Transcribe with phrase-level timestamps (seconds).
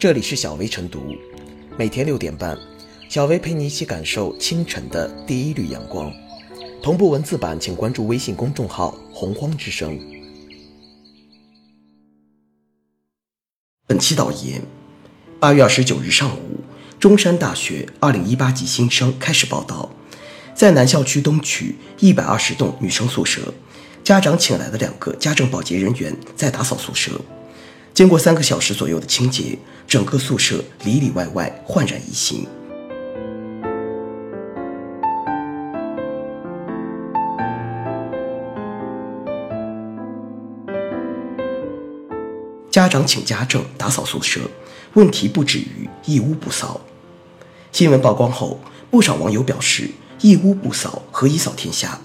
[0.00, 1.14] 这里是小薇晨读，
[1.76, 2.56] 每天六点半，
[3.10, 6.10] 小薇陪你一起感受清晨的第一缕阳光。
[6.82, 10.00] 同步文字版，请关注微信公众号“洪荒之声”。
[13.86, 14.62] 本期导言：
[15.38, 16.60] 八月二十九日上午，
[16.98, 19.90] 中山大学二零一八级新生开始报到，
[20.54, 23.52] 在南校区东区一百二十栋女生宿舍，
[24.02, 27.20] 家长请来的两个家政保洁人员在打扫宿舍。
[27.92, 32.46] 经过三个小时左右的清洁，整个宿舍里里外外焕然一新。
[42.70, 44.40] 家长请家政打扫宿舍，
[44.94, 46.80] 问题不止于一屋不扫。
[47.72, 48.60] 新闻曝光后，
[48.90, 49.90] 不少网友表示
[50.22, 52.00] ：“一屋不扫，何以扫天下？”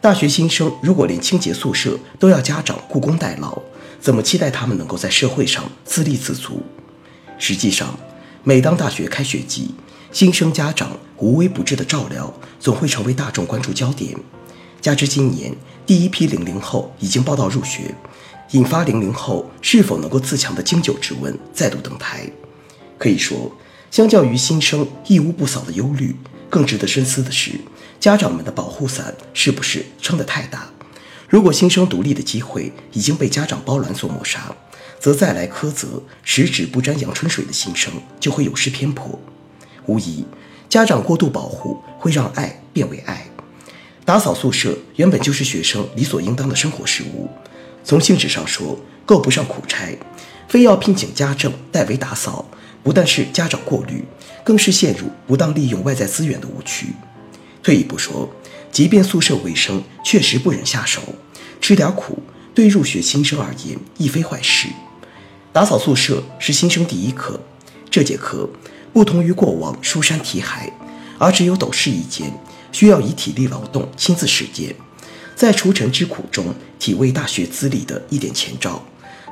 [0.00, 3.60] 大学新生如果连清洁宿舍都要家长雇工代劳，
[4.00, 6.62] 怎么期待他们能够在社会上自立自足？
[7.38, 7.98] 实际上，
[8.42, 9.74] 每当大学开学季，
[10.10, 14.16] 新生家长无微不至的照料总会成为大众关注焦点。
[14.80, 17.94] 加之今年第一批零零后已经报到入学，
[18.52, 22.26] 引发零零后是否能够自强的经久之问再度登台。
[22.98, 23.52] 可以说，
[23.90, 26.16] 相较于新生一屋不扫的忧虑，
[26.48, 27.52] 更值得深思的是，
[27.98, 30.70] 家长们的保护伞是不是撑得太大？
[31.30, 34.52] 如果新生独立的机会已经被家长包揽所抹杀，
[34.98, 39.16] 则再来苛责十指不沾阳春水的新生就会有失偏颇。
[39.86, 40.24] 无疑，
[40.68, 43.24] 家长过度保护会让爱变为爱。
[44.04, 47.30] 打扫宿舍原本就是学生理所应当的生活事务，
[47.84, 49.96] 从性质上说够不上苦差，
[50.48, 52.44] 非要聘请家政代为打扫，
[52.82, 54.04] 不但是家长过滤，
[54.42, 56.88] 更是陷入不当利用外在资源的误区。
[57.62, 58.28] 退一步说。
[58.72, 61.02] 即便宿舍卫生确实不忍下手，
[61.60, 62.22] 吃点苦
[62.54, 64.68] 对入学新生而言亦非坏事。
[65.52, 67.40] 打扫宿舍是新生第一课，
[67.90, 68.48] 这节课
[68.92, 70.72] 不同于过往书山题海，
[71.18, 72.32] 而只有斗室一间，
[72.70, 74.74] 需要以体力劳动亲自实践，
[75.34, 78.84] 在除尘之苦中体味大学资历的一点前兆，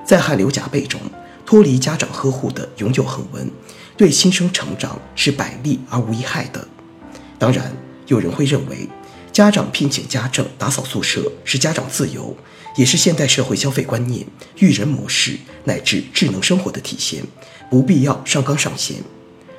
[0.05, 1.01] 在汗流浃背中
[1.47, 3.49] 脱离家长呵护的永久恒温，
[3.97, 6.67] 对新生成长是百利而无一害的。
[7.39, 7.73] 当然，
[8.09, 8.89] 有人会认为。
[9.39, 12.37] 家长聘请家政打扫宿舍是家长自由，
[12.75, 14.27] 也是现代社会消费观念、
[14.57, 17.23] 育人模式乃至智能生活的体现，
[17.71, 18.97] 不必要上纲上线。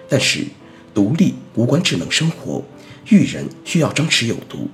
[0.10, 0.46] 但是，
[0.94, 2.62] 独立无关智能生活，
[3.08, 4.70] 育人需要张弛有度。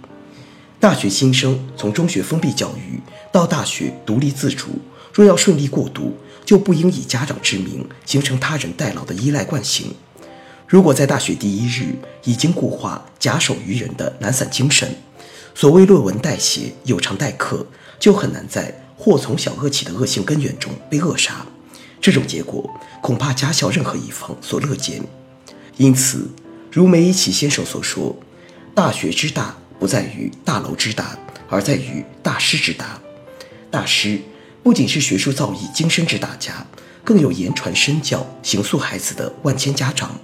[0.80, 3.00] 大学新生从中学封闭教育
[3.32, 4.70] 到大学独立自主，
[5.14, 9.94] 若要顺利过渡，就不应以家长之名形成他人代劳的依赖惯性。
[10.68, 14.96] 如果在大学第一日已经固化假手于人的懒散精神，
[15.54, 17.66] 所谓论文代写、有偿代课，
[18.00, 21.46] 就很难在祸从小恶起的恶性根源中被扼杀。
[22.02, 22.68] 这种结果
[23.02, 25.02] 恐怕家校任何一方所乐见。
[25.78, 26.28] 因此，
[26.72, 28.16] 如梅贻琦先生所说
[28.74, 33.00] ：“大学之大，不在于大楼之大，而在于大师之大。
[33.70, 34.20] 大师
[34.64, 36.66] 不仅是学术造诣精深之大家，
[37.04, 40.20] 更有言传身教、行塑孩子的万千家长。”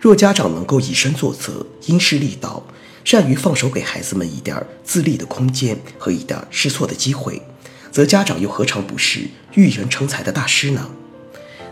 [0.00, 2.62] 若家长能够以身作则、因势利导，
[3.04, 7.42] 善于放手给孩子们一点自立的空间和一点试错的机会，
[7.90, 9.22] 则家长又何尝不是
[9.54, 10.88] 育人成才的大师呢？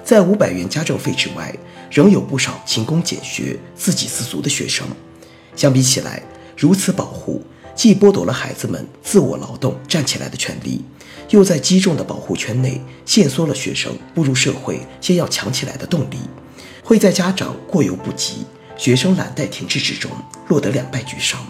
[0.04, 1.56] 在五百元家政费之外，
[1.88, 4.84] 仍有不少勤工俭学、自给自足的学生。
[5.54, 6.20] 相比起来，
[6.56, 7.44] 如此保护
[7.76, 10.82] 既剥夺了孩子们自我劳动站起来的权利，
[11.30, 16.18] 又在击中的保护圈内限缩了学生步入社会先要强起来的动力。
[16.88, 20.08] 会在家长过犹不及、学生懒怠停滞之中
[20.46, 21.44] 落得两败俱伤。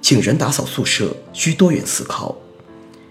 [0.00, 2.34] 请人打扫宿舍需多元思考。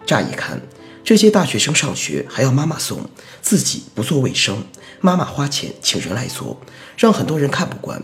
[0.08, 0.60] 乍一看，
[1.04, 3.08] 这些大学生上学还要妈妈送，
[3.44, 4.64] 自己不做卫生，
[5.00, 6.60] 妈妈花钱请人来做，
[6.98, 8.02] 让很多人看不惯。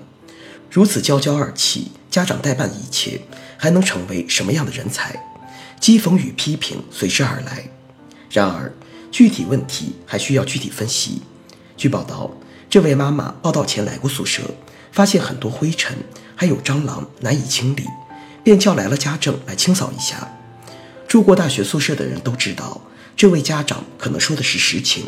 [0.76, 3.22] 如此娇娇二气，家长代办一切，
[3.56, 5.18] 还能成为什么样的人才？
[5.80, 7.70] 讥讽与批评随之而来。
[8.30, 8.74] 然而，
[9.10, 11.22] 具体问题还需要具体分析。
[11.78, 12.30] 据报道，
[12.70, 14.42] 这位妈妈报道前来过宿舍，
[14.92, 15.96] 发现很多灰尘，
[16.36, 17.86] 还有蟑螂难以清理，
[18.44, 20.30] 便叫来了家政来清扫一下。
[21.08, 22.82] 住过大学宿舍的人都知道，
[23.16, 25.06] 这位家长可能说的是实情。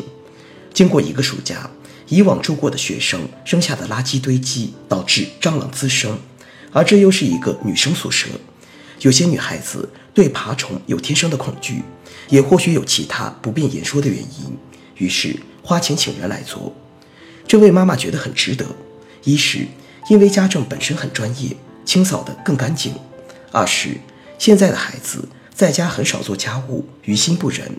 [0.72, 1.68] 经过一个暑假。
[2.08, 6.18] 以往住过的学生扔下的垃圾堆积，导致蟑螂滋生，
[6.72, 8.28] 而这又是一个女生宿舍，
[9.00, 11.82] 有些女孩子对爬虫有天生的恐惧，
[12.28, 14.56] 也或许有其他不便言说的原因，
[14.96, 16.74] 于是花钱请人来做。
[17.46, 18.66] 这位妈妈觉得很值得，
[19.24, 19.66] 一是
[20.08, 22.92] 因为家政本身很专业，清扫得更干净；
[23.52, 23.98] 二是
[24.38, 27.70] 现在的孩子在家很少做家务，于心不忍。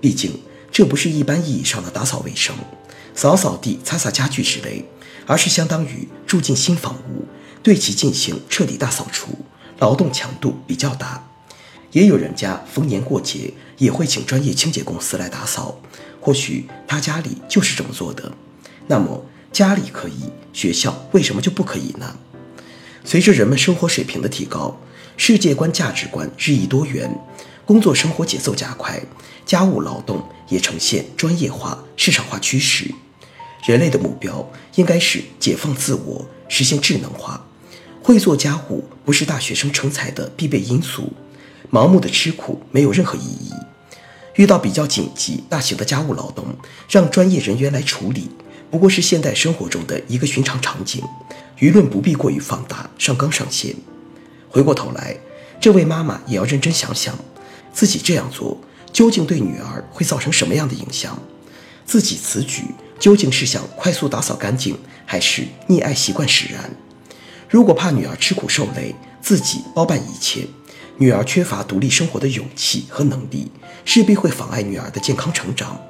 [0.00, 0.40] 毕竟
[0.72, 2.54] 这不是一般意义上的打扫卫生，
[3.14, 4.84] 扫扫地、擦擦家具之类，
[5.26, 7.26] 而是相当于住进新房屋，
[7.62, 9.38] 对其进行彻底大扫除，
[9.78, 11.26] 劳动强度比较大。
[11.92, 15.80] 也有人家逢年过节也会请专业清洁公司来打扫，
[16.20, 18.32] 或许他家里就是这么做的。
[18.86, 22.16] 那么家里可以，学校为什么就不可以呢？
[23.04, 24.78] 随着人们生活水平的提高，
[25.16, 27.18] 世界观、价值观日益多元，
[27.70, 29.00] 工作生活节奏加快，
[29.46, 32.92] 家务劳动也呈现专业化、市场化趋势。
[33.64, 34.44] 人类的目标
[34.74, 37.46] 应该是解放自我，实现智能化。
[38.02, 41.12] 会做家务不是大学生成才的必备因素。
[41.70, 43.52] 盲目的吃苦没有任何意义。
[44.34, 46.46] 遇到比较紧急、大型的家务劳动，
[46.88, 48.30] 让专业人员来处理，
[48.68, 51.00] 不过是现代生活中的一个寻常场景。
[51.60, 53.76] 舆论不必过于放大，上纲上线。
[54.48, 55.16] 回过头来，
[55.60, 57.16] 这位妈妈也要认真想想，
[57.72, 58.58] 自己这样做
[58.92, 61.18] 究竟对女儿会造成什么样的影响？
[61.84, 62.64] 自己此举
[62.98, 66.70] 究竟是想快速打扫干净，还是溺爱习惯使然？
[67.48, 70.46] 如果怕女儿吃苦受累，自己包办一切。
[70.98, 73.50] 女儿缺乏独立生活的勇气和能力，
[73.84, 75.80] 势必会妨碍女儿的健康成长。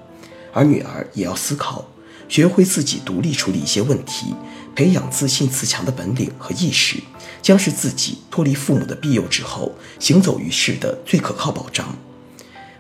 [0.53, 1.89] 而女儿也要思考，
[2.29, 4.35] 学会自己独立处理一些问题，
[4.75, 6.99] 培养自信自强的本领和意识，
[7.43, 11.97] 将是自己脱离父母的庇佑之后，行走于世的最可靠保障。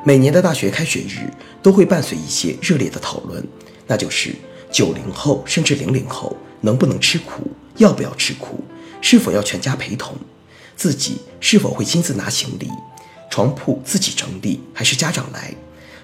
[0.05, 1.31] 每年的大学开学日，
[1.63, 3.47] 都会伴随一些热烈的讨论，
[3.87, 4.35] 那就是
[4.73, 8.65] 九零后甚至零零后能不能吃苦，要不要吃苦，
[9.03, 10.17] 是否要全家陪同。
[10.77, 12.71] 自己是否会亲自拿行李？
[13.29, 15.55] 床铺自己整理还是家长来？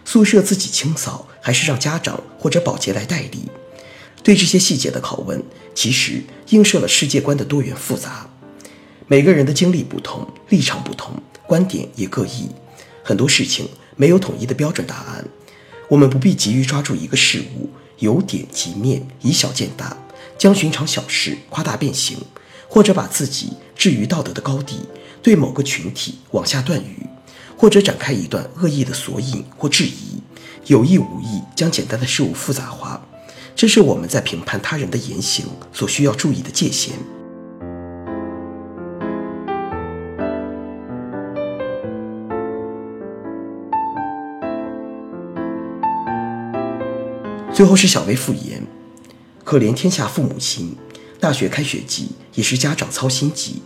[0.05, 3.49] 宿舍自己清扫还是让家长或者保洁来代理？
[4.27, 5.41] 对这些细节的拷问，
[5.73, 8.29] 其实映射了世界观的多元复杂。
[9.07, 11.15] 每个人的经历不同，立场不同，
[11.47, 12.49] 观点也各异，
[13.05, 15.25] 很多事情没有统一的标准答案。
[15.89, 17.71] 我们不必急于抓住一个事物，
[18.01, 19.97] 由点及面，以小见大，
[20.37, 22.19] 将寻常小事夸大变形。
[22.69, 24.81] 或者把自己置于道德的高地，
[25.23, 27.07] 对某个群体往下断语，
[27.57, 30.21] 或者展开一段恶意的索引或质疑，
[30.67, 33.06] 有意无意将简单的事物复杂化，
[33.57, 36.93] 这是我们在评判他人的言行所需要注意的界限。
[47.51, 48.63] 最后是小薇复言
[49.43, 50.77] ：“可怜天下父母心。”
[51.19, 53.63] 大学开学季也是家长操心季，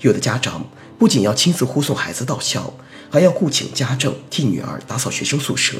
[0.00, 0.64] 有的家长
[0.98, 2.72] 不仅要亲自护送孩子到校，
[3.10, 5.76] 还要雇请家政替女儿打扫学生宿舍。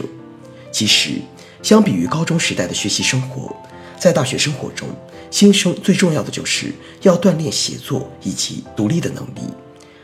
[0.73, 1.21] 其实，
[1.63, 3.55] 相比于高中时代的学习生活，
[3.99, 4.89] 在大学生活中，
[5.31, 6.73] 新生最重要的就是
[7.03, 9.41] 要锻炼协作以及独立的能力。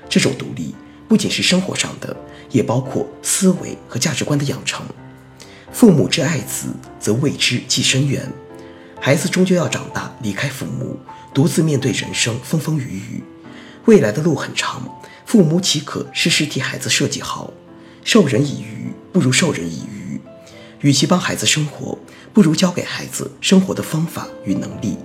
[0.09, 0.75] 这种独立
[1.09, 2.17] 不仅是生活上的，
[2.50, 4.85] 也包括思维和价值观的养成。
[5.73, 6.69] 父母之爱子，
[6.99, 8.26] 则为之计深远。
[9.00, 10.99] 孩子终究要长大，离开父母，
[11.35, 13.25] 独自面对人生风风雨雨。
[13.87, 17.53] 未来的路很长，父母岂可事事替孩子设计好？
[18.05, 20.02] 授人以鱼，不如授人以渔。
[20.82, 21.99] 与其帮孩子生活，
[22.32, 24.99] 不如教给孩子生活的方法与能力。